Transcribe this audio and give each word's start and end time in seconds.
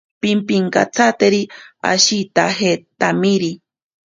Pimpinkatsateri 0.21 1.41
ashitajetamiri. 1.91 3.51